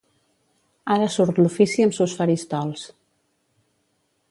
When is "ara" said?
0.95-1.09